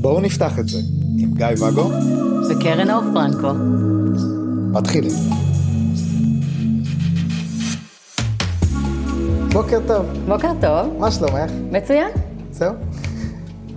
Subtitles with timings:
[0.00, 0.78] בואו נפתח את זה
[1.18, 1.90] עם גיא ואגו
[2.50, 3.52] וקרן אור פרנקו.
[4.72, 5.12] מתחילים.
[9.52, 11.50] בוקר טוב, בוקר טוב, מה שלומך?
[11.70, 12.10] מצוין.
[12.50, 12.74] זהו?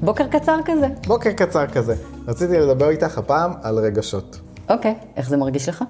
[0.02, 0.88] בוקר קצר כזה.
[1.08, 1.96] בוקר קצר כזה.
[2.28, 4.40] רציתי לדבר איתך הפעם על רגשות.
[4.70, 5.84] אוקיי, איך זה מרגיש לך?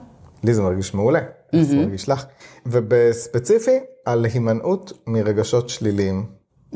[0.44, 1.20] לי זה מרגיש מעולה,
[1.54, 2.25] איך זה מרגיש לך.
[2.66, 6.25] ובספציפי, על הימנעות מרגשות שליליים.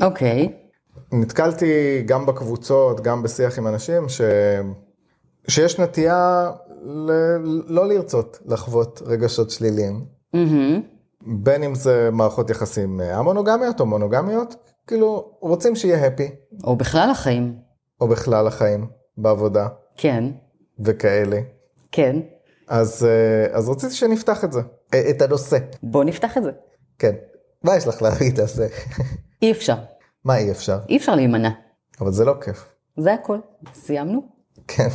[0.02, 0.52] אוקיי,
[1.12, 4.20] נתקלתי גם בקבוצות, גם בשיח עם אנשים, ש...
[5.48, 6.50] שיש נטייה
[6.84, 7.10] ל...
[7.66, 10.04] לא לרצות לחוות רגשות שליליים.
[10.34, 10.82] מהמם.
[11.26, 14.54] בין אם זה מערכות יחסים המונוגמיות או מונוגמיות,
[14.86, 16.28] כאילו רוצים שיהיה הפי,
[16.64, 17.56] או בכלל החיים.
[18.00, 20.24] או בכלל החיים, בעבודה כן,
[20.80, 21.40] וכאלה.
[21.92, 22.16] כן.
[22.68, 24.60] אז, אה, אז רציתי שנפתח את זה,
[24.94, 25.58] אה, את הנושא.
[25.82, 26.50] בוא נפתח את זה.
[26.98, 27.12] כן.
[27.64, 28.68] מה יש לך להגיד על זה?
[29.42, 29.76] אי אפשר.
[30.24, 30.78] מה אי אפשר?
[30.88, 31.50] אי אפשר להימנע.
[32.00, 32.68] אבל זה לא כיף.
[32.96, 33.38] זה הכל.
[33.74, 34.22] סיימנו?
[34.68, 34.88] כן.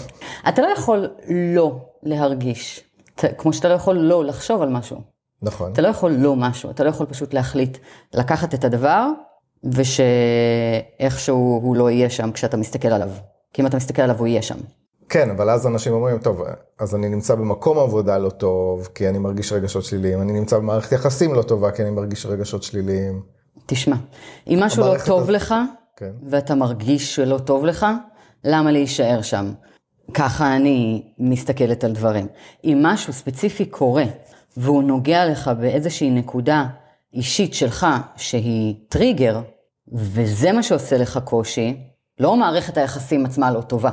[0.49, 2.83] אתה לא יכול לא להרגיש.
[3.37, 5.01] כמו שאתה לא יכול לא לחשוב על משהו.
[5.41, 5.71] נכון.
[5.71, 7.77] אתה לא יכול לא משהו, אתה לא יכול פשוט להחליט
[8.13, 9.07] לקחת את הדבר,
[9.63, 13.09] ושאיכשהו הוא לא יהיה שם כשאתה מסתכל עליו.
[13.53, 14.57] כי אם אתה מסתכל עליו הוא יהיה שם.
[15.13, 16.41] כן, אבל אז אנשים אומרים, טוב,
[16.79, 20.91] אז אני נמצא במקום עבודה לא טוב, כי אני מרגיש רגשות שליליים, אני נמצא במערכת
[20.91, 23.21] יחסים לא טובה, כי אני מרגיש רגשות שליליים.
[23.65, 23.95] תשמע,
[24.47, 25.55] אם משהו לא טוב הזאת- לך,
[25.97, 26.11] כן.
[26.29, 27.85] ואתה מרגיש שלא טוב לך,
[28.43, 29.53] למה להישאר שם?
[30.13, 32.27] ככה אני מסתכלת על דברים.
[32.63, 34.05] אם משהו ספציפי קורה,
[34.57, 36.65] והוא נוגע לך באיזושהי נקודה
[37.13, 39.39] אישית שלך, שהיא טריגר,
[39.93, 41.77] וזה מה שעושה לך קושי,
[42.19, 43.91] לא מערכת היחסים עצמה לא טובה,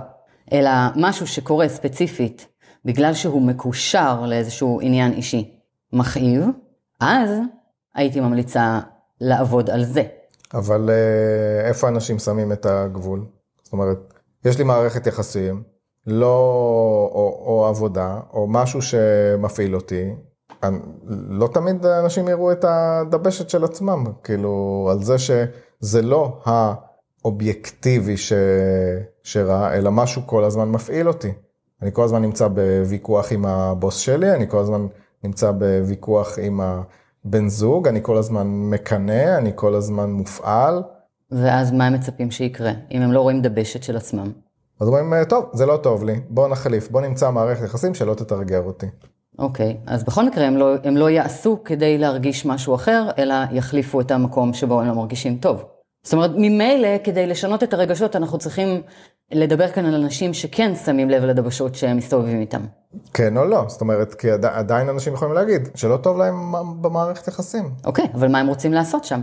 [0.52, 2.46] אלא משהו שקורה ספציפית,
[2.84, 5.54] בגלל שהוא מקושר לאיזשהו עניין אישי
[5.92, 6.44] מכאיב,
[7.00, 7.30] אז
[7.94, 8.80] הייתי ממליצה
[9.20, 10.02] לעבוד על זה.
[10.54, 13.26] אבל אה, איפה אנשים שמים את הגבול?
[13.62, 15.62] זאת אומרת, יש לי מערכת יחסים,
[16.06, 16.36] לא,
[17.12, 20.14] או, או עבודה, או משהו שמפעיל אותי,
[21.28, 26.40] לא תמיד אנשים יראו את הדבשת של עצמם, כאילו, על זה שזה לא
[27.24, 28.32] האובייקטיבי ש,
[29.22, 31.32] שרע, אלא משהו כל הזמן מפעיל אותי.
[31.82, 34.86] אני כל הזמן נמצא בוויכוח עם הבוס שלי, אני כל הזמן
[35.24, 40.82] נמצא בוויכוח עם הבן זוג, אני כל הזמן מקנא, אני כל הזמן מופעל.
[41.30, 44.32] ואז מה הם מצפים שיקרה, אם הם לא רואים דבשת של עצמם?
[44.80, 48.62] אז אומרים, טוב, זה לא טוב לי, בוא נחליף, בוא נמצא מערכת יחסים שלא תתרגר
[48.62, 48.86] אותי.
[49.38, 54.00] אוקיי, אז בכל מקרה הם לא, הם לא יעשו כדי להרגיש משהו אחר, אלא יחליפו
[54.00, 55.64] את המקום שבו הם לא מרגישים טוב.
[56.02, 58.82] זאת אומרת, ממילא, כדי לשנות את הרגשות, אנחנו צריכים
[59.32, 62.60] לדבר כאן על אנשים שכן שמים לב לדבשות שהם מסתובבים איתם.
[63.14, 67.28] כן או לא, זאת אומרת, כי עדי, עדיין אנשים יכולים להגיד שלא טוב להם במערכת
[67.28, 67.70] יחסים.
[67.84, 69.20] אוקיי, אבל מה הם רוצים לעשות שם?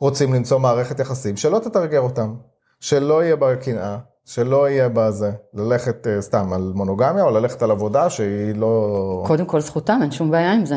[0.00, 2.34] רוצים למצוא מערכת יחסים שלא תתרגר אותם,
[2.80, 7.62] שלא יהיה בה קנאה, שלא יהיה בה זה, ללכת אה, סתם על מונוגמיה או ללכת
[7.62, 9.24] על עבודה שהיא לא...
[9.26, 10.76] קודם כל זכותם, אין שום בעיה עם זה.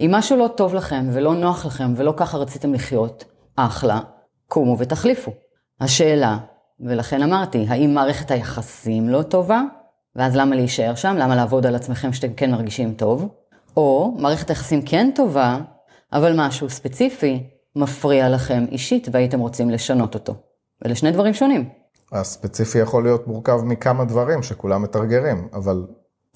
[0.00, 3.24] אם משהו לא טוב לכם ולא נוח לכם ולא ככה רציתם לחיות,
[3.56, 4.00] אחלה,
[4.48, 5.32] קומו ותחליפו.
[5.80, 6.38] השאלה,
[6.80, 9.62] ולכן אמרתי, האם מערכת היחסים לא טובה?
[10.16, 11.16] ואז למה להישאר שם?
[11.18, 13.28] למה לעבוד על עצמכם שאתם כן מרגישים טוב?
[13.76, 15.58] או מערכת היחסים כן טובה,
[16.12, 17.42] אבל משהו ספציפי
[17.76, 20.34] מפריע לכם אישית והייתם רוצים לשנות אותו.
[20.86, 21.68] אלה שני דברים שונים.
[22.12, 25.86] הספציפי יכול להיות מורכב מכמה דברים שכולם מתרגרים, אבל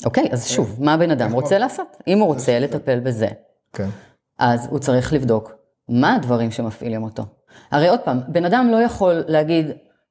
[0.04, 1.97] אוקיי, אז שוב, מה הבן אדם רוצה לעשות?
[2.06, 3.28] אם הוא רוצה לטפל בזה,
[3.72, 3.88] כן.
[4.38, 5.53] אז הוא צריך לבדוק
[5.88, 7.22] מה הדברים שמפעילים אותו.
[7.70, 9.66] הרי עוד פעם, בן אדם לא יכול להגיד,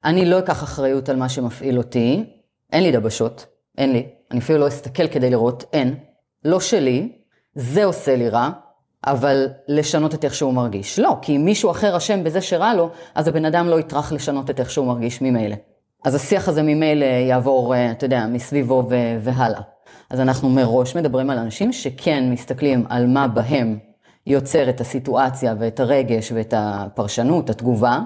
[0.06, 2.24] אני לא אקח אחריות על מה שמפעיל אותי,
[2.74, 3.46] אין לי דבשות,
[3.78, 5.96] אין לי, אני אפילו לא אסתכל כדי לראות, אין,
[6.46, 7.12] לא שלי,
[7.56, 8.50] זה עושה לי רע,
[9.06, 11.00] אבל לשנות את איך שהוא מרגיש.
[11.00, 14.50] לא, כי אם מישהו אחר אשם בזה שרע לו, אז הבן אדם לא יטרח לשנות
[14.50, 15.56] את איך שהוא מרגיש ממילא.
[16.06, 18.84] אז השיח הזה ממילא יעבור, אה, אתה יודע, מסביבו
[19.22, 19.62] והלאה.
[20.10, 23.80] אז אנחנו מראש מדברים על אנשים שכן מסתכלים על מה בהם
[24.28, 28.00] יוצר את הסיטואציה ואת הרגש ואת הפרשנות, התגובה,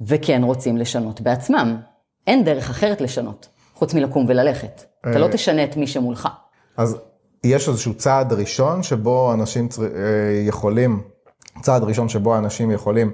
[0.00, 1.76] וכן רוצים לשנות בעצמם.
[2.26, 4.84] אין דרך אחרת לשנות, חוץ מלקום וללכת.
[5.00, 6.28] אתה לא תשנה את מי שמולך.
[6.76, 6.98] אז
[7.44, 9.82] יש איזשהו צעד ראשון שבו אנשים צר...
[9.82, 9.88] אה,
[10.46, 11.02] יכולים,
[11.60, 13.12] צעד ראשון שבו אנשים יכולים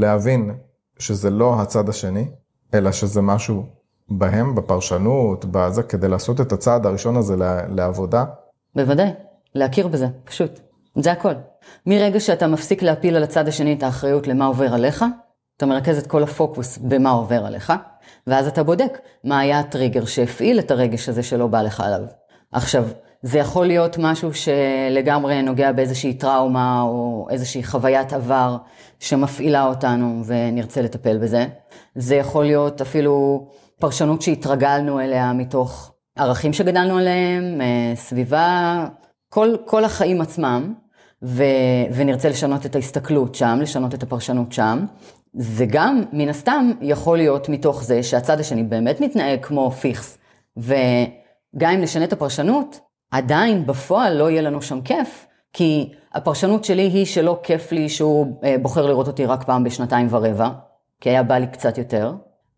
[0.00, 0.54] להבין
[0.98, 2.26] שזה לא הצד השני,
[2.74, 3.66] אלא שזה משהו
[4.08, 7.36] בהם, בפרשנות, בזה, כדי לעשות את הצעד הראשון הזה
[7.68, 8.24] לעבודה.
[8.74, 9.10] בוודאי,
[9.54, 10.60] להכיר בזה, פשוט.
[10.96, 11.34] זה הכל.
[11.86, 15.04] מרגע שאתה מפסיק להפיל על הצד השני את האחריות למה עובר עליך,
[15.56, 17.72] אתה מרכז את כל הפוקוס במה עובר עליך,
[18.26, 22.00] ואז אתה בודק מה היה הטריגר שהפעיל את הרגש הזה שלא בא לך עליו.
[22.52, 22.88] עכשיו,
[23.22, 28.56] זה יכול להיות משהו שלגמרי נוגע באיזושהי טראומה או איזושהי חוויית עבר
[28.98, 31.46] שמפעילה אותנו ונרצה לטפל בזה.
[31.94, 33.46] זה יכול להיות אפילו
[33.80, 38.86] פרשנות שהתרגלנו אליה מתוך ערכים שגדלנו עליהם, אה, סביבה,
[39.28, 40.74] כל, כל החיים עצמם,
[41.22, 41.44] ו,
[41.94, 44.84] ונרצה לשנות את ההסתכלות שם, לשנות את הפרשנות שם.
[45.34, 50.18] זה גם, מן הסתם, יכול להיות מתוך זה שהצד השני באמת מתנהג כמו פיקס,
[50.56, 52.80] וגם אם נשנה את הפרשנות,
[53.10, 58.26] עדיין בפועל לא יהיה לנו שם כיף, כי הפרשנות שלי היא שלא כיף לי שהוא
[58.44, 60.48] אה, בוחר לראות אותי רק פעם בשנתיים ורבע,
[61.00, 62.14] כי היה בא לי קצת יותר.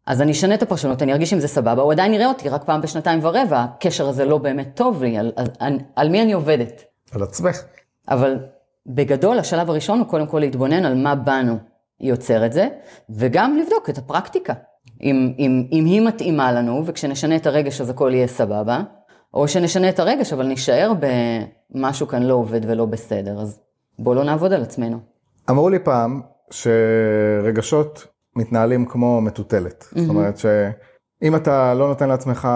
[0.06, 2.64] אז אני אשנה את הפרשנות, אני ארגיש עם זה סבבה, הוא עדיין יראה אותי רק
[2.64, 6.32] פעם בשנתיים ורבע, הקשר הזה לא באמת טוב לי, על, על, על, על מי אני
[6.32, 6.84] עובדת?
[7.12, 7.62] על עצמך.
[8.08, 8.38] אבל
[8.86, 11.56] בגדול, השלב הראשון הוא קודם כל להתבונן על מה בנו
[12.00, 12.68] יוצר את זה,
[13.10, 14.52] וגם לבדוק את הפרקטיקה.
[15.02, 18.80] אם, אם, אם היא מתאימה לנו, וכשנשנה את הרגש אז הכל יהיה סבבה,
[19.34, 20.92] או שנשנה את הרגש, אבל נישאר
[21.74, 23.60] במשהו כאן לא עובד ולא בסדר, אז
[23.98, 24.98] בואו לא נעבוד על עצמנו.
[25.50, 26.20] אמרו לי פעם
[26.50, 28.06] שרגשות
[28.36, 29.82] מתנהלים כמו מטוטלת.
[29.82, 30.00] Mm-hmm.
[30.00, 32.48] זאת אומרת שאם אתה לא נותן לעצמך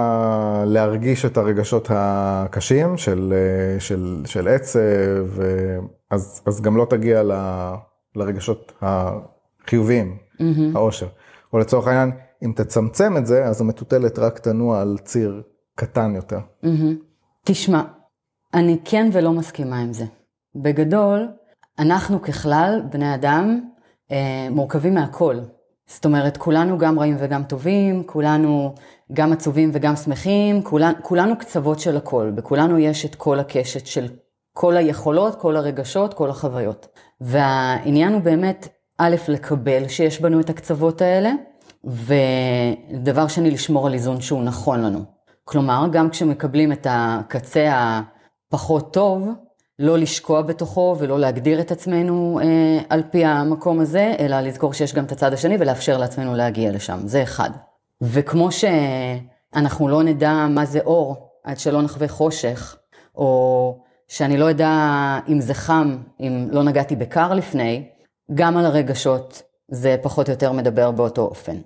[0.67, 3.34] להרגיש את הרגשות הקשים של,
[3.79, 5.26] של, של עצב,
[6.11, 7.32] אז, אז גם לא תגיע ל,
[8.17, 10.44] לרגשות החיוביים, mm-hmm.
[10.75, 11.06] העושר.
[11.53, 12.11] או לצורך העניין,
[12.44, 15.43] אם תצמצם את זה, אז המטוטלת רק תנוע על ציר
[15.75, 16.38] קטן יותר.
[16.64, 16.94] Mm-hmm.
[17.44, 17.82] תשמע,
[18.55, 20.05] אני כן ולא מסכימה עם זה.
[20.55, 21.29] בגדול,
[21.79, 23.61] אנחנו ככלל, בני אדם,
[24.11, 25.37] אה, מורכבים מהכל.
[25.87, 28.75] זאת אומרת, כולנו גם רעים וגם טובים, כולנו
[29.12, 34.08] גם עצובים וגם שמחים, כולנו, כולנו קצוות של הכל, בכולנו יש את כל הקשת של
[34.58, 36.88] כל היכולות, כל הרגשות, כל החוויות.
[37.20, 38.69] והעניין הוא באמת,
[38.99, 41.32] א', לקבל שיש בנו את הקצוות האלה,
[41.85, 45.00] ודבר שני, לשמור על איזון שהוא נכון לנו.
[45.44, 48.00] כלומר, גם כשמקבלים את הקצה
[48.49, 49.29] הפחות טוב,
[49.79, 54.94] לא לשקוע בתוכו ולא להגדיר את עצמנו אה, על פי המקום הזה, אלא לזכור שיש
[54.94, 57.50] גם את הצד השני ולאפשר לעצמנו להגיע לשם, זה אחד.
[58.03, 62.76] וכמו שאנחנו לא נדע מה זה אור עד שלא נחווה חושך,
[63.14, 64.70] או שאני לא אדע
[65.29, 67.88] אם זה חם, אם לא נגעתי בקר לפני,
[68.35, 71.56] גם על הרגשות זה פחות או יותר מדבר באותו אופן.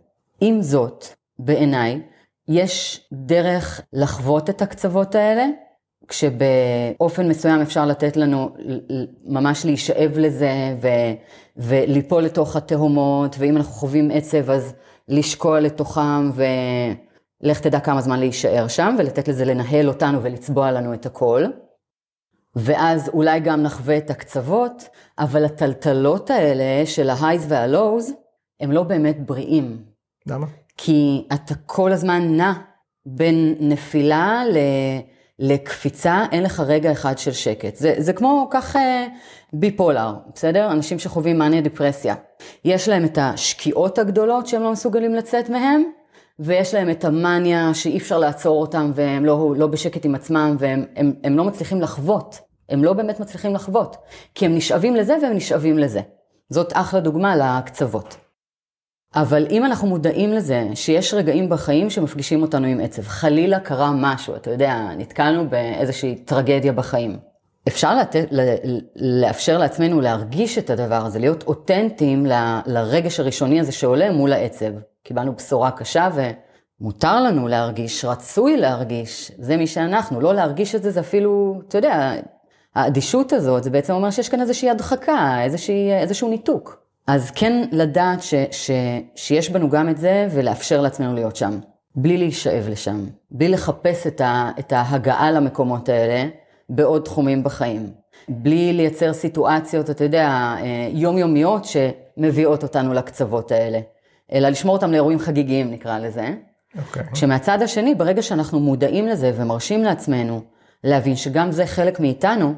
[0.41, 1.05] עם זאת,
[1.39, 2.01] בעיניי,
[2.49, 5.47] יש דרך לחוות את הקצוות האלה,
[6.09, 8.51] כשבאופן מסוים אפשר לתת לנו
[9.25, 10.51] ממש להישאב לזה
[10.81, 10.89] ו,
[11.57, 14.75] וליפול לתוך התהומות, ואם אנחנו חווים עצב אז
[15.09, 21.07] לשקוע לתוכם ולך תדע כמה זמן להישאר שם, ולתת לזה לנהל אותנו ולצבוע לנו את
[21.07, 21.45] הכל.
[22.57, 24.89] ואז אולי גם נחווה את הקצוות,
[25.19, 28.13] אבל הטלטלות האלה של ההייז והלואוז,
[28.61, 29.83] הם לא באמת בריאים.
[30.27, 30.47] למה?
[30.77, 32.53] כי אתה כל הזמן נע
[33.07, 34.57] בין נפילה ל...
[35.39, 37.77] לקפיצה, אין לך רגע אחד של שקט.
[37.77, 38.77] זה, זה כמו כך
[39.53, 40.73] ביפולר, בסדר?
[40.73, 42.15] אנשים שחווים מאניה דיפרסיה.
[42.65, 45.83] יש להם את השקיעות הגדולות שהם לא מסוגלים לצאת מהם,
[46.41, 50.85] ויש להם את המאניה שאי אפשר לעצור אותם והם לא, לא בשקט עם עצמם והם
[50.97, 52.39] הם, הם לא מצליחים לחוות.
[52.69, 53.97] הם לא באמת מצליחים לחוות,
[54.35, 56.01] כי הם נשאבים לזה והם נשאבים לזה.
[56.49, 58.17] זאת אחלה דוגמה לקצוות.
[59.15, 64.37] אבל אם אנחנו מודעים לזה שיש רגעים בחיים שמפגישים אותנו עם עצב, חלילה קרה משהו,
[64.37, 67.19] אתה יודע, נתקלנו באיזושהי טרגדיה בחיים.
[67.69, 68.29] אפשר לתת,
[68.97, 72.33] לאפשר לעצמנו להרגיש את הדבר הזה, להיות אותנטיים ל,
[72.67, 74.71] לרגש הראשוני הזה שעולה מול העצב.
[75.03, 76.09] קיבלנו בשורה קשה
[76.81, 81.79] ומותר לנו להרגיש, רצוי להרגיש, זה מי שאנחנו, לא להרגיש את זה, זה אפילו, אתה
[81.79, 82.13] יודע,
[82.75, 86.81] האדישות הזאת, זה בעצם אומר שיש כאן איזושהי הדחקה, איזושהי, איזשהו ניתוק.
[87.07, 88.71] אז כן לדעת ש, ש,
[89.15, 91.59] שיש בנו גם את זה ולאפשר לעצמנו להיות שם.
[91.95, 96.29] בלי להישאב לשם, בלי לחפש את, ה, את ההגעה למקומות האלה
[96.69, 97.91] בעוד תחומים בחיים.
[98.29, 103.81] בלי לייצר סיטואציות, אתה יודע, אה, יומיומיות שמביאות אותנו לקצוות האלה.
[104.33, 106.29] אלא לשמור אותם לאירועים חגיגיים נקרא לזה.
[106.77, 106.79] Okay.
[106.79, 107.03] אוקיי.
[107.13, 110.43] כשמהצד השני, ברגע שאנחנו מודעים לזה ומרשים לעצמנו
[110.85, 112.55] להבין שגם זה חלק מאיתנו,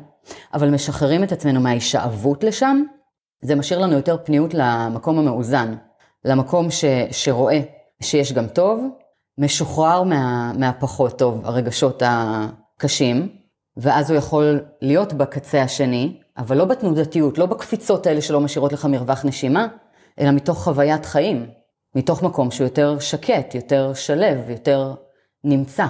[0.55, 2.83] אבל משחררים את עצמנו מההישאבות לשם,
[3.43, 5.75] זה משאיר לנו יותר פניות למקום המאוזן,
[6.25, 7.61] למקום ש, שרואה
[8.02, 8.85] שיש גם טוב,
[9.38, 13.29] משוחרר מה, מהפחות טוב, הרגשות הקשים,
[13.76, 18.85] ואז הוא יכול להיות בקצה השני, אבל לא בתנודתיות, לא בקפיצות האלה שלא משאירות לך
[18.85, 19.67] מרווח נשימה,
[20.21, 21.47] אלא מתוך חוויית חיים,
[21.95, 24.95] מתוך מקום שהוא יותר שקט, יותר שלב, יותר
[25.45, 25.87] נמצא.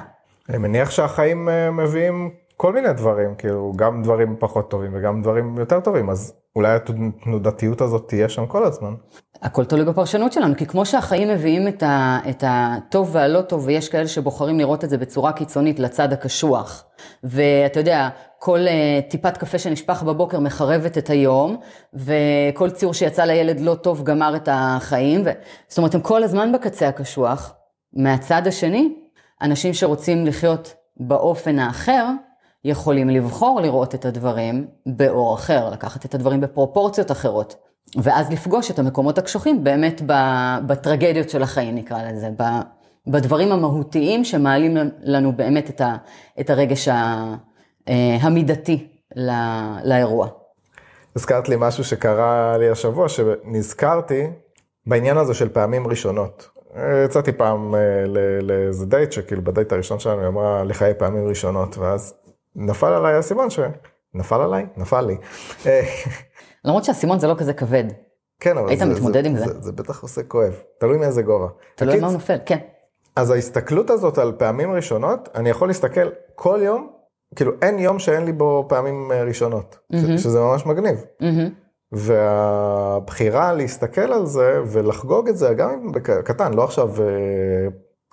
[0.49, 5.59] אני מניח שהחיים אה, מביאים כל מיני דברים, כאילו, גם דברים פחות טובים וגם דברים
[5.59, 8.95] יותר טובים, אז אולי התנודתיות הזאת תהיה שם כל הזמן.
[9.43, 13.89] הכל תלוי בפרשנות שלנו, כי כמו שהחיים מביאים את, ה, את הטוב והלא טוב, ויש
[13.89, 16.85] כאלה שבוחרים לראות את זה בצורה קיצונית לצד הקשוח.
[17.25, 18.09] ואתה יודע,
[18.45, 21.57] כל uh, טיפת קפה שנשפך בבוקר מחרבת את היום,
[21.95, 25.23] וכל ציור שיצא לילד לא טוב גמר את החיים.
[25.25, 25.31] ו...
[25.69, 27.55] זאת אומרת, הם כל הזמן בקצה הקשוח.
[27.93, 28.95] מהצד השני,
[29.43, 32.07] אנשים שרוצים לחיות באופן האחר,
[32.65, 37.57] יכולים לבחור לראות את הדברים באור אחר, לקחת את הדברים בפרופורציות אחרות,
[37.97, 40.03] ואז לפגוש את המקומות הקשוחים באמת
[40.67, 42.31] בטרגדיות של החיים, נקרא לזה,
[43.07, 45.97] בדברים המהותיים שמעלים לנו באמת את, ה,
[46.49, 47.35] הרגש אה,
[48.21, 48.89] המידתי
[49.85, 50.29] לאירוע.
[51.17, 54.27] הזכרת לי משהו שקרה לי השבוע, שנזכרתי
[54.87, 56.49] בעניין הזה של פעמים ראשונות.
[57.05, 57.81] יצאתי פעם אה,
[58.43, 62.15] לאיזה דייט, שכאילו בדייט הראשון שלנו היא אמרה לחיי פעמים ראשונות, ואז
[62.57, 63.59] נפל עליי האסימון ש...
[64.15, 64.67] נפל עליי?
[64.77, 65.17] נפל לי.
[66.65, 67.85] למרות שהאסימון זה לא כזה כבד.
[68.41, 69.45] כן, אבל היית זה, מתמודד זה, עם זה.
[69.45, 71.49] זה, זה בטח עושה כואב, תלוי מאיזה גובה.
[71.75, 72.59] תלוי מה הוא נופל, כן.
[73.17, 76.92] אז ההסתכלות הזאת על פעמים ראשונות, אני יכול להסתכל כל יום,
[77.37, 80.19] כאילו אין יום שאין לי בו פעמים אה, ראשונות, mm-hmm.
[80.19, 81.05] שזה ממש מגניב.
[81.21, 81.51] Mm-hmm.
[81.93, 87.07] והבחירה להסתכל על זה ולחגוג את זה, גם אם בקטן, לא עכשיו אה,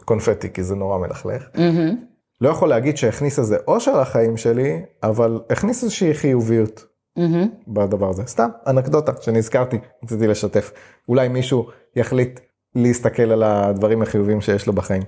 [0.06, 1.44] קונפטי, כי זה נורא מלכלך.
[1.56, 1.96] Mm-hmm.
[2.42, 6.86] לא יכול להגיד שהכניס איזה אושר לחיים שלי, אבל הכניס איזושהי חיוביות
[7.20, 7.48] mm-hmm.
[7.68, 8.24] בדבר הזה.
[8.28, 10.72] סתם, אנקדוטה שנזכרתי, רציתי לשתף.
[11.10, 12.40] אולי מישהו יחליט
[12.76, 15.04] להסתכל על הדברים החיוביים שיש לו בחיים.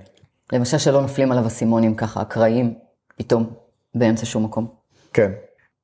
[0.52, 2.74] למשל שלא נופלים עליו אסימונים ככה, אקראיים,
[3.16, 3.61] פתאום,
[3.94, 4.66] באמצע שום מקום.
[5.12, 5.32] כן.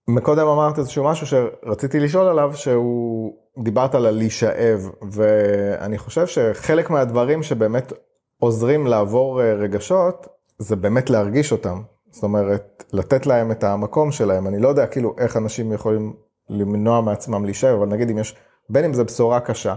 [0.08, 3.32] מקודם אמרת איזשהו משהו שרציתי לשאול עליו, שהוא,
[3.64, 7.92] דיברת על הלהישאב, ואני חושב שחלק מהדברים שבאמת
[8.38, 10.26] עוזרים לעבור אה, רגשות,
[10.58, 11.82] זה באמת להרגיש אותם.
[12.10, 14.46] זאת אומרת, לתת להם את המקום שלהם.
[14.46, 16.12] אני לא יודע כאילו איך אנשים יכולים
[16.48, 18.36] למנוע מעצמם להישאר, אבל נגיד אם יש,
[18.70, 19.74] בין אם זה בשורה קשה,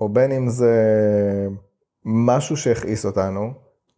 [0.00, 0.74] או בין אם זה
[2.04, 3.50] משהו שהכעיס אותנו,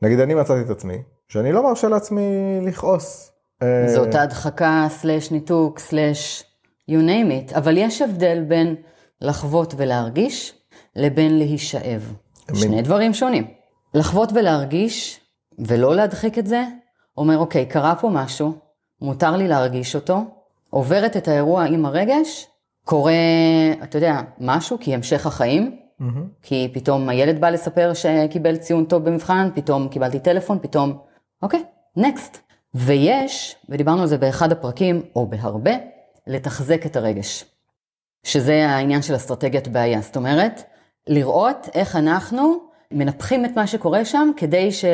[0.03, 3.33] נגיד אני מצאתי את עצמי, שאני לא מרשה לעצמי לכעוס.
[3.63, 6.45] אה, זו אותה הדחקה, סלש ניתוק, סלש
[6.91, 8.75] you name it, אבל יש הבדל בין
[9.21, 10.55] לחוות ולהרגיש,
[10.97, 12.13] לבין להישאב.
[12.55, 13.47] שני דברים שונים.
[13.95, 15.21] לחוות ולהרגיש
[15.59, 16.65] ולא להדחיק את זה,
[17.17, 18.53] אומר, אוקיי, קרה פה משהו,
[19.01, 20.25] מותר לי להרגיש אותו,
[20.71, 22.47] עוברת את האירוע עם הרגש,
[22.85, 23.13] קורה,
[23.83, 26.05] אתה יודע, משהו, כי המשך החיים, mm-hmm.
[26.43, 30.99] כי פתאום הילד בא לספר שקיבל ציון טוב במבחן, פתאום קיבלתי טלפון, פתאום,
[31.43, 31.65] אוקיי,
[31.97, 32.46] נקסט.
[32.75, 35.73] ויש, ודיברנו על זה באחד הפרקים, או בהרבה,
[36.27, 37.45] לתחזק את הרגש.
[38.27, 40.01] שזה העניין של אסטרטגיית בעיה.
[40.01, 40.63] זאת אומרת,
[41.07, 42.59] לראות איך אנחנו
[42.91, 44.85] מנפחים את מה שקורה שם כדי ש...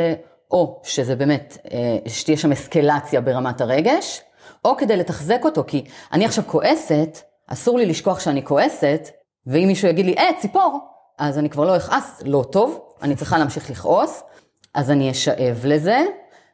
[0.50, 4.20] או שזה באמת, אה, שתהיה שם אסקלציה ברמת הרגש,
[4.64, 9.08] או כדי לתחזק אותו, כי אני עכשיו כועסת, אסור לי לשכוח שאני כועסת,
[9.46, 10.78] ואם מישהו יגיד לי, אה, ציפור,
[11.18, 14.22] אז אני כבר לא אכעס, לא טוב, אני צריכה להמשיך לכעוס,
[14.74, 16.00] אז אני אשאב לזה,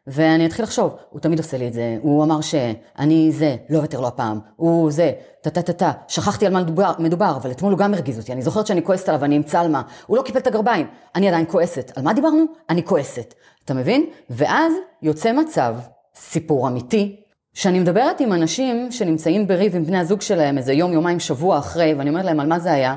[0.09, 4.01] ואני אתחיל לחשוב, הוא תמיד עושה לי את זה, הוא אמר שאני זה, לא אוותר
[4.01, 5.13] לו הפעם, הוא זה,
[5.43, 8.85] טה-טה-טה-טה, שכחתי על מה מדובר, מדובר, אבל אתמול הוא גם הרגיז אותי, אני זוכרת שאני
[8.85, 11.93] כועסת עליו ואני אמצא על מה, הוא לא קיפל את הגרביים, אני עדיין כועסת.
[11.97, 12.45] על מה דיברנו?
[12.71, 13.35] אני כועסת.
[13.65, 14.07] אתה מבין?
[14.31, 14.73] ואז
[15.03, 15.77] יוצא מצב,
[16.15, 17.21] סיפור אמיתי,
[17.55, 21.95] שאני מדברת עם אנשים שנמצאים בריב עם בני הזוג שלהם איזה יום, יומיים, שבוע אחרי,
[21.95, 22.97] ואני אומרת להם, על מה זה היה?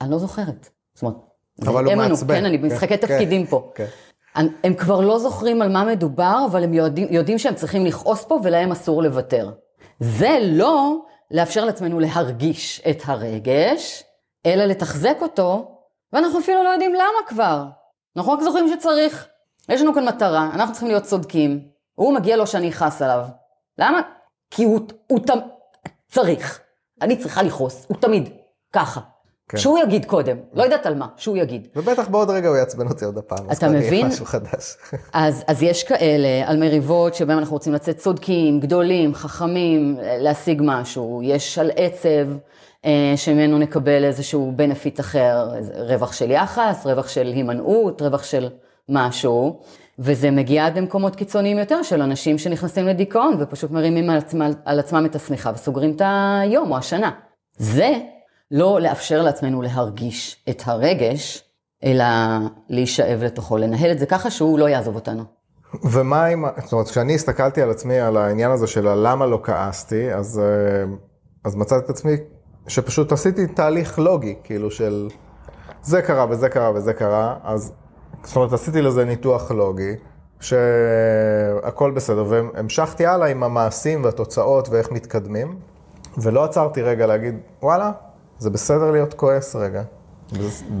[0.00, 0.68] אני לא זוכרת.
[0.94, 1.16] זאת אומרת,
[1.66, 2.34] אבל הוא מעצבן.
[2.34, 3.70] כן, אני כן, תפקידים כן, פה.
[4.34, 8.40] הם כבר לא זוכרים על מה מדובר, אבל הם יודעים, יודעים שהם צריכים לכעוס פה
[8.42, 9.50] ולהם אסור לוותר.
[10.00, 10.96] זה לא
[11.30, 14.04] לאפשר לעצמנו להרגיש את הרגש,
[14.46, 15.78] אלא לתחזק אותו,
[16.12, 17.64] ואנחנו אפילו לא יודעים למה כבר.
[18.16, 19.26] אנחנו רק זוכרים שצריך.
[19.68, 21.68] יש לנו כאן מטרה, אנחנו צריכים להיות צודקים.
[21.94, 23.24] הוא מגיע לו שאני אכעס עליו.
[23.78, 24.00] למה?
[24.50, 25.44] כי הוא, הוא תמיד
[26.08, 26.60] צריך.
[27.02, 28.28] אני צריכה לכעוס, הוא תמיד
[28.72, 29.00] ככה.
[29.50, 29.58] כן.
[29.58, 31.68] שהוא יגיד קודם, לא יודעת על מה, שהוא יגיד.
[31.76, 33.50] ובטח בעוד רגע הוא יעצבן אותי עוד הפעם.
[33.52, 34.06] אתה מבין?
[34.06, 34.76] משהו חדש.
[35.12, 41.20] אז, אז יש כאלה על מריבות שבהם אנחנו רוצים לצאת צודקים, גדולים, חכמים, להשיג משהו.
[41.24, 42.28] יש על עצב
[42.84, 48.48] אה, שממנו נקבל איזשהו בנפיט אחר, רווח של יחס, רווח של הימנעות, רווח של
[48.88, 49.60] משהו.
[49.98, 54.78] וזה מגיע עד למקומות קיצוניים יותר של אנשים שנכנסים לדיכאון ופשוט מרימים על עצמם, על
[54.78, 56.02] עצמם את השמיכה וסוגרים את
[56.40, 57.10] היום או השנה.
[57.56, 57.92] זה
[58.50, 61.44] לא לאפשר לעצמנו להרגיש את הרגש,
[61.84, 62.04] אלא
[62.68, 65.24] להישאב לתוכו, לנהל את זה ככה שהוא לא יעזוב אותנו.
[65.84, 70.14] ומה אם, זאת אומרת, כשאני הסתכלתי על עצמי, על העניין הזה של למה לא כעסתי,
[70.14, 70.94] אז, אה,
[71.44, 72.16] אז מצאתי את עצמי
[72.68, 75.08] שפשוט עשיתי תהליך לוגי, כאילו של
[75.82, 77.72] זה קרה וזה קרה וזה קרה, אז
[78.22, 79.94] זאת אומרת, עשיתי לזה ניתוח לוגי,
[80.40, 85.58] שהכל בסדר, והמשכתי הלאה עם המעשים והתוצאות ואיך מתקדמים,
[86.18, 87.90] ולא עצרתי רגע להגיד, וואלה,
[88.40, 89.82] זה בסדר להיות כועס רגע.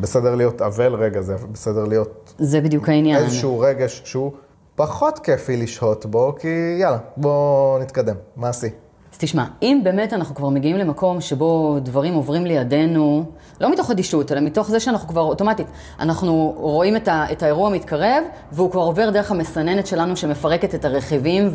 [0.00, 3.24] בסדר להיות אבל רגע, זה בסדר להיות זה בדיוק העניין.
[3.24, 4.32] איזשהו רגש שהוא
[4.74, 8.66] פחות כיפי לשהות בו, כי יאללה, בוא נתקדם, מעשי.
[9.12, 13.24] אז תשמע, אם באמת אנחנו כבר מגיעים למקום שבו דברים עוברים לידינו,
[13.60, 15.66] לא מתוך אדישות, אלא מתוך זה שאנחנו כבר אוטומטית,
[15.98, 20.84] אנחנו רואים את, ה, את האירוע מתקרב, והוא כבר עובר דרך המסננת שלנו שמפרקת את
[20.84, 21.50] הרכיבים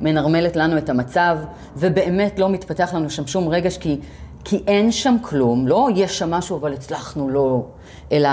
[0.00, 1.38] ומנרמלת לנו את המצב,
[1.76, 4.00] ובאמת לא מתפתח לנו שם שום רגש, כי,
[4.44, 7.64] כי אין שם כלום, לא יש שם משהו אבל הצלחנו לא,
[8.12, 8.28] אלא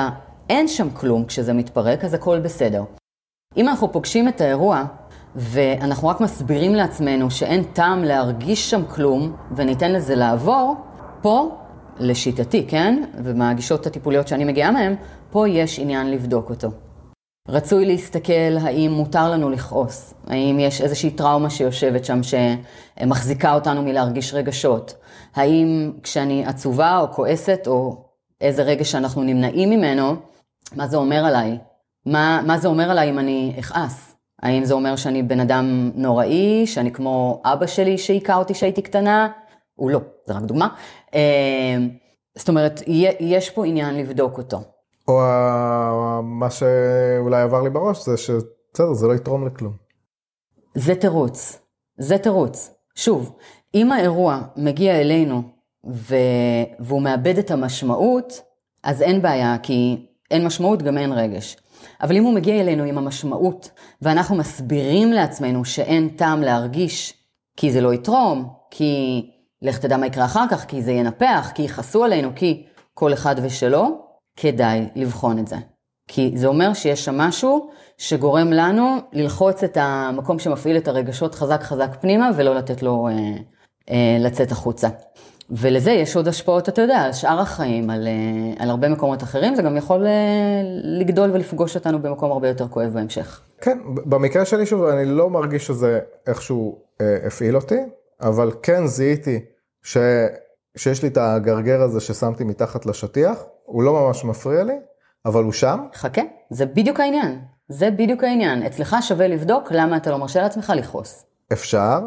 [0.49, 2.83] אין שם כלום כשזה מתפרק, אז הכל בסדר.
[3.57, 4.83] אם אנחנו פוגשים את האירוע,
[5.35, 10.75] ואנחנו רק מסבירים לעצמנו שאין טעם להרגיש שם כלום, וניתן לזה לעבור,
[11.21, 11.57] פה,
[11.99, 13.03] לשיטתי, כן?
[13.23, 14.95] ומהגישות הטיפוליות שאני מגיעה מהן,
[15.31, 16.69] פה יש עניין לבדוק אותו.
[17.50, 24.34] רצוי להסתכל האם מותר לנו לכעוס, האם יש איזושהי טראומה שיושבת שם שמחזיקה אותנו מלהרגיש
[24.34, 24.94] רגשות,
[25.36, 28.06] האם כשאני עצובה או כועסת או
[28.42, 30.16] איזה רגש שאנחנו נמנעים ממנו,
[30.75, 31.58] מה זה אומר עליי?
[32.06, 34.16] מה, מה זה אומר עליי אם אני אכעס?
[34.42, 39.27] האם זה אומר שאני בן אדם נוראי, שאני כמו אבא שלי שהיכה אותי כשהייתי קטנה?
[39.75, 40.68] הוא לא, זה רק דוגמה.
[41.16, 41.77] אה,
[42.36, 42.84] זאת אומרת,
[43.20, 44.76] יש פה עניין לבדוק אותו.
[45.07, 45.21] או
[46.23, 49.73] מה שאולי עבר לי בראש זה שבסדר, זה לא יתרום לכלום.
[50.75, 51.59] זה תירוץ,
[51.97, 52.71] זה תירוץ.
[52.95, 53.35] שוב,
[53.75, 55.41] אם האירוע מגיע אלינו
[55.89, 56.15] ו...
[56.79, 58.41] והוא מאבד את המשמעות,
[58.83, 61.57] אז אין בעיה, כי אין משמעות, גם אין רגש.
[62.01, 63.71] אבל אם הוא מגיע אלינו עם המשמעות,
[64.01, 67.13] ואנחנו מסבירים לעצמנו שאין טעם להרגיש,
[67.57, 69.21] כי זה לא יתרום, כי
[69.61, 73.35] לך תדע מה יקרה אחר כך, כי זה ינפח, כי יכעסו עלינו, כי כל אחד
[73.43, 74.06] ושלו,
[74.38, 75.56] כדאי לבחון את זה.
[76.08, 81.63] כי זה אומר שיש שם משהו שגורם לנו ללחוץ את המקום שמפעיל את הרגשות חזק
[81.63, 83.13] חזק פנימה ולא לתת לו אה,
[83.89, 84.88] אה, לצאת החוצה.
[85.51, 89.56] ולזה יש עוד השפעות, אתה יודע, על שאר החיים, על, אה, על הרבה מקומות אחרים,
[89.56, 93.41] זה גם יכול אה, לגדול ולפגוש אותנו במקום הרבה יותר כואב בהמשך.
[93.62, 97.79] כן, במקרה שלי שוב, אני לא מרגיש שזה איכשהו אה, הפעיל אותי,
[98.22, 99.39] אבל כן זיהיתי
[99.84, 99.98] ש,
[100.77, 104.75] שיש לי את הגרגר הזה ששמתי מתחת לשטיח, הוא לא ממש מפריע לי,
[105.25, 105.79] אבל הוא שם.
[105.93, 107.39] חכה, זה בדיק העניין.
[107.69, 108.63] זה בדיוק העניין.
[108.63, 111.25] אצלך שווה לבדוק למה אתה לא מרשה לעצמך לכעוס.
[111.53, 112.00] אפשר,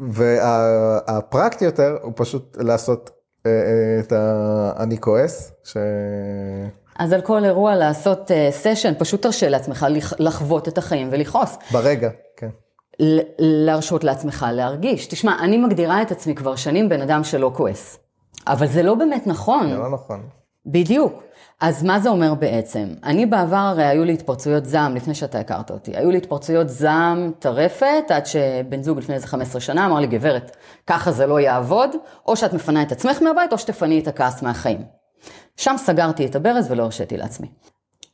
[0.00, 3.10] והפרקטי יותר הוא פשוט לעשות
[3.46, 4.72] אה, אה, את ה...
[4.78, 5.76] אני כועס, ש...
[6.98, 9.86] אז על כל אירוע לעשות סשן, אה, פשוט תרשה לעצמך
[10.18, 11.58] לחוות את החיים ולכעוס.
[11.72, 12.48] ברגע, כן.
[13.38, 15.06] להרשות לעצמך להרגיש.
[15.06, 17.98] תשמע, אני מגדירה את עצמי כבר שנים בן אדם שלא כועס.
[18.46, 19.70] אבל זה לא באמת נכון.
[19.70, 20.22] זה לא נכון.
[20.66, 21.22] בדיוק.
[21.60, 22.88] אז מה זה אומר בעצם?
[23.04, 25.96] אני בעבר הרי היו לי התפרצויות זעם לפני שאתה הכרת אותי.
[25.96, 30.56] היו לי התפרצויות זעם טרפת, עד שבן זוג לפני איזה 15 שנה אמר לי, גברת,
[30.86, 31.90] ככה זה לא יעבוד,
[32.26, 34.84] או שאת מפנה את עצמך מהבית, או שתפני את הכעס מהחיים.
[35.56, 37.48] שם סגרתי את הברז ולא הרשיתי לעצמי.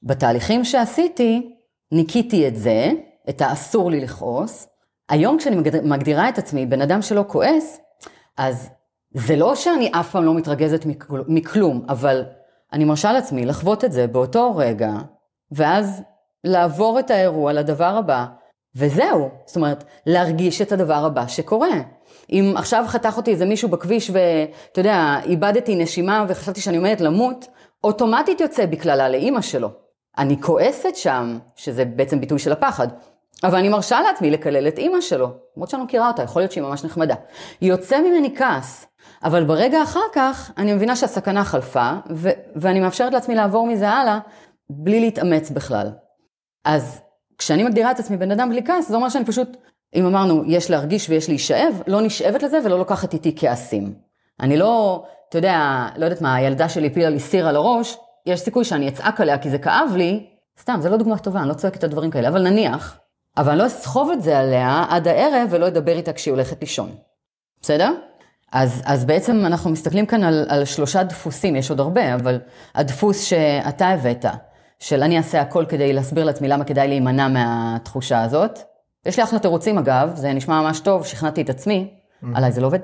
[0.03, 1.57] בתהליכים שעשיתי,
[1.93, 2.91] ניקיתי את זה,
[3.29, 4.69] את האסור לי לכעוס.
[5.09, 7.81] היום כשאני מגדירה את עצמי בן אדם שלא כועס,
[8.37, 8.71] אז
[9.26, 10.85] זה לא שאני אף פעם לא מתרגזת
[11.28, 12.24] מכלום, אבל
[12.72, 14.92] אני מרשה לעצמי לחוות את זה באותו רגע,
[15.52, 16.02] ואז
[16.44, 18.26] לעבור את האירוע לדבר הבא,
[18.76, 19.28] וזהו.
[19.46, 21.68] זאת אומרת, להרגיש את הדבר הבא שקורה.
[22.31, 27.46] אם עכשיו חתך אותי איזה מישהו בכביש ואתה יודע, איבדתי נשימה וחשבתי שאני עומדת למות,
[27.85, 29.68] אוטומטית יוצא בקללה לאימא שלו.
[30.18, 32.88] אני כועסת שם, שזה בעצם ביטוי של הפחד,
[33.44, 36.53] אבל אני מרשה לעצמי לקלל את אימא שלו, למרות שאני לא מכירה אותה, יכול להיות
[36.53, 37.14] שהיא ממש נחמדה.
[37.62, 38.87] יוצא ממני כעס,
[39.24, 44.18] אבל ברגע אחר כך, אני מבינה שהסכנה חלפה, ו- ואני מאפשרת לעצמי לעבור מזה הלאה,
[44.70, 45.90] בלי להתאמץ בכלל.
[46.64, 47.01] אז
[47.38, 49.57] כשאני מגדירה את עצמי בן אדם בלי כעס, זה אומר שאני פשוט,
[49.94, 53.94] אם אמרנו, יש להרגיש ויש להישאב, לא נשאבת לזה ולא לוקחת איתי כעסים.
[54.40, 57.96] אני לא, אתה יודע, לא יודעת מה, הילדה שלי הפילה לי סיר על הראש,
[58.27, 60.27] יש סיכוי שאני אצעק עליה כי זה כאב לי,
[60.61, 62.98] סתם, זה לא דוגמה טובה, אני לא צועקת את הדברים כאלה, אבל נניח,
[63.38, 66.90] אבל אני לא אסחוב את זה עליה עד הערב ולא אדבר איתה כשהיא הולכת לישון.
[67.62, 67.94] בסדר?
[68.53, 72.40] אז, אז בעצם אנחנו מסתכלים כאן על, על שלושה דפוסים, יש עוד הרבה, אבל
[72.74, 74.24] הדפוס שאתה הבאת,
[74.79, 78.59] של אני אעשה הכל כדי להסביר לעצמי למה כדאי להימנע מהתחושה הזאת.
[79.07, 81.90] יש לי אחלה תירוצים אגב, זה נשמע ממש טוב, שכנעתי את עצמי,
[82.22, 82.27] mm.
[82.35, 82.79] עליי זה לא עובד.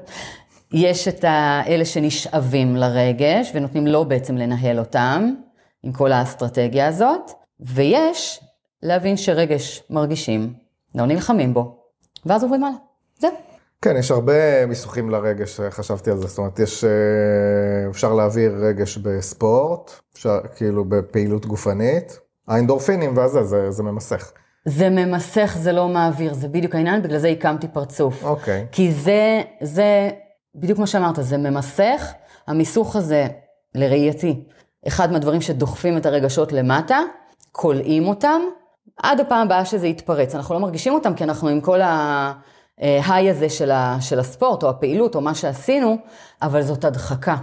[0.72, 5.34] יש את האלה שנשאבים לרגש ונותנים לו בעצם לנהל אותם,
[5.82, 8.40] עם כל האסטרטגיה הזאת, ויש
[8.84, 10.52] להבין שרגש מרגישים,
[10.94, 11.76] לא נלחמים בו,
[12.26, 12.76] ואז עוברים הלאה.
[13.18, 13.30] זהו.
[13.82, 18.98] כן, יש הרבה מיסוכים לרגש, חשבתי על זה, זאת אומרת, יש, אה, אפשר להעביר רגש
[18.98, 22.18] בספורט, אפשר, כאילו בפעילות גופנית,
[22.48, 24.32] האינדורפינים וזה, זה, זה ממסך.
[24.64, 28.24] זה ממסך, זה לא מעביר, זה בדיוק העניין, בגלל זה הקמתי פרצוף.
[28.24, 28.66] אוקיי.
[28.72, 30.10] כי זה, זה,
[30.54, 32.12] בדיוק מה שאמרת, זה ממסך,
[32.46, 33.26] המיסוך הזה
[33.74, 34.44] לראייתי,
[34.88, 36.98] אחד מהדברים שדוחפים את הרגשות למטה,
[37.52, 38.40] כולאים אותם,
[39.02, 40.34] עד הפעם הבאה שזה יתפרץ.
[40.34, 44.68] אנחנו לא מרגישים אותם כי אנחנו עם כל ההיי הזה של, ה, של הספורט, או
[44.68, 45.96] הפעילות, או מה שעשינו,
[46.42, 47.36] אבל זאת הדחקה.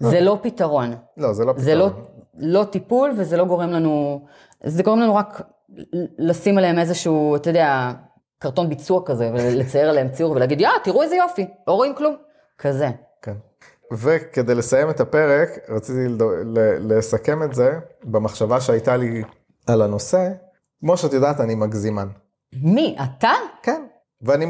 [0.00, 0.10] לא.
[0.10, 0.94] זה לא פתרון.
[1.16, 1.64] לא, זה לא פתרון.
[1.64, 1.90] זה לא,
[2.38, 4.24] לא טיפול, וזה לא גורם לנו,
[4.64, 5.42] זה גורם לנו רק
[6.18, 7.92] לשים עליהם איזשהו, אתה יודע,
[8.38, 12.16] קרטון ביצוע כזה, ולצייר עליהם ציור ולהגיד, יא, תראו איזה יופי, לא רואים כלום.
[12.58, 12.88] כזה.
[13.22, 13.34] כן.
[13.92, 16.14] וכדי לסיים את הפרק, רציתי
[16.80, 19.22] לסכם את זה במחשבה שהייתה לי
[19.66, 20.28] על הנושא.
[20.86, 22.08] כמו שאת יודעת, אני מגזימן.
[22.62, 22.96] מי?
[23.04, 23.32] אתה?
[23.62, 23.82] כן.
[24.22, 24.46] ואני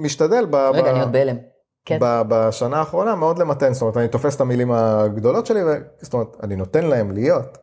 [0.00, 0.54] משתדל ב...
[0.54, 0.86] רגע, ב...
[0.86, 1.36] אני עוד בהלם.
[1.84, 1.98] כן.
[2.00, 5.68] בשנה האחרונה מאוד למתן, זאת אומרת, אני תופס את המילים הגדולות שלי, ו...
[6.00, 7.58] זאת אומרת, אני נותן להם להיות.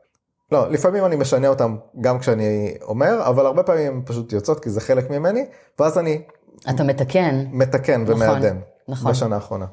[0.51, 4.69] לא, לפעמים אני משנה אותם גם כשאני אומר, אבל הרבה פעמים הן פשוט יוצאות כי
[4.69, 5.45] זה חלק ממני,
[5.79, 6.21] ואז אני...
[6.69, 7.45] אתה מתקן.
[7.51, 8.57] מתקן נכון, ומעדן.
[8.87, 9.11] נכון.
[9.11, 9.65] בשנה האחרונה.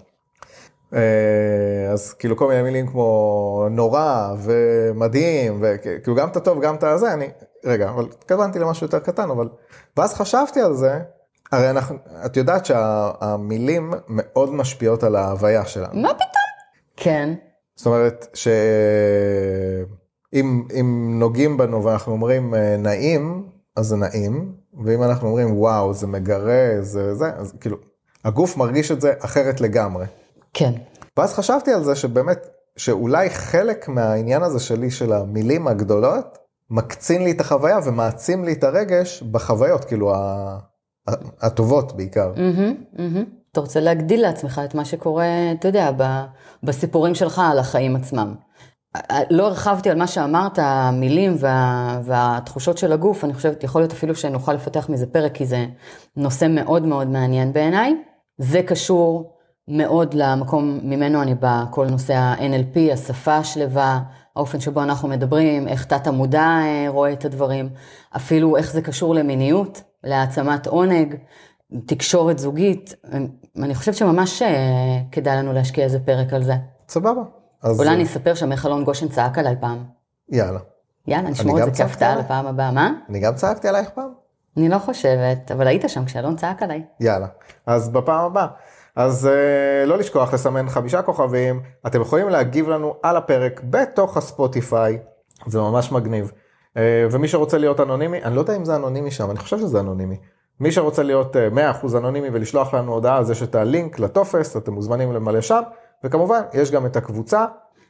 [0.95, 6.83] אה, אז כאילו כל מיני מילים כמו נורא ומדהים, וכאילו גם את הטוב, גם את
[6.83, 7.29] הזה, אני,
[7.65, 9.49] רגע, אבל התכוונתי למשהו יותר קטן, אבל...
[9.97, 11.01] ואז חשבתי על זה,
[11.53, 16.03] הרי אנחנו, את יודעת שהמילים מאוד משפיעות על ההוויה שלנו.
[16.03, 16.29] מה פתאום?
[16.97, 17.35] כן.
[17.77, 20.65] זאת אומרת, שאם
[21.19, 24.53] נוגעים בנו ואנחנו אומרים אה, נעים, אז זה נעים,
[24.85, 27.77] ואם אנחנו אומרים וואו, זה מגרה, זה זה, אז כאילו,
[28.25, 30.07] הגוף מרגיש את זה אחרת לגמרי.
[30.55, 30.73] כן.
[31.17, 36.39] ואז חשבתי על זה שבאמת, שאולי חלק מהעניין הזה שלי, של המילים הגדולות,
[36.71, 40.13] מקצין לי את החוויה ומעצים לי את הרגש בחוויות, כאילו,
[41.41, 42.33] הטובות בעיקר.
[42.35, 43.39] Mm-hmm, mm-hmm.
[43.53, 45.91] אתה רוצה להגדיל לעצמך את מה שקורה, אתה יודע,
[46.63, 48.35] בסיפורים שלך על החיים עצמם.
[49.31, 54.15] לא הרחבתי על מה שאמרת, המילים וה, והתחושות של הגוף, אני חושבת, יכול להיות אפילו
[54.15, 55.67] שנוכל לפתח מזה פרק, כי זה
[56.17, 57.95] נושא מאוד מאוד מעניין בעיניי.
[58.39, 59.35] זה קשור
[59.69, 64.01] מאוד למקום ממנו אני באה, כל נושא ה-NLP, השפה השלווה,
[64.39, 67.69] האופן שבו אנחנו מדברים, איך תת המודע אה, רואה את הדברים,
[68.17, 71.15] אפילו איך זה קשור למיניות, להעצמת עונג,
[71.87, 72.95] תקשורת זוגית.
[73.57, 74.49] אני חושבת שממש אה,
[75.13, 76.55] כדאי לנו להשקיע איזה פרק על זה.
[76.89, 77.23] סבבה.
[77.63, 77.81] אז...
[77.81, 79.85] אולי אני אספר שמך אלון גושן צעק עליי פעם.
[80.29, 80.61] יאללה.
[81.07, 82.91] יאללה, נשמור את זה כהפתעה לפעם הבאה, מה?
[83.09, 84.11] אני גם צעקתי עלייך פעם?
[84.57, 86.83] אני לא חושבת, אבל היית שם כשאלון צעק עליי.
[87.01, 87.27] יאללה,
[87.67, 88.47] אז בפעם הבאה.
[88.99, 94.99] אז uh, לא לשכוח לסמן חמישה כוכבים, אתם יכולים להגיב לנו על הפרק בתוך הספוטיפיי,
[95.47, 96.33] זה ממש מגניב.
[96.75, 96.79] Uh,
[97.11, 100.17] ומי שרוצה להיות אנונימי, אני לא יודע אם זה אנונימי שם, אני חושב שזה אנונימי.
[100.61, 104.57] מי שרוצה להיות uh, אה, 100% אנונימי ולשלוח לנו הודעה, אז יש את הלינק לטופס,
[104.57, 105.61] אתם מוזמנים למלא שם,
[106.05, 107.45] וכמובן, יש גם את הקבוצה.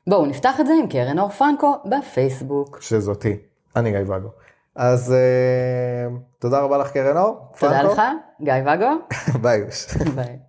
[0.06, 2.78] בואו נפתח את זה עם קרן אור פרנקו בפייסבוק.
[2.80, 3.36] שזאתי,
[3.76, 4.28] אני גיא ואגו.
[4.76, 7.52] אז uh, תודה רבה לך קרן אור.
[7.58, 7.92] תודה פרנקו.
[7.92, 8.02] לך,
[8.42, 8.90] גיא ואגו.
[9.42, 9.62] ביי.
[10.16, 10.48] ביי.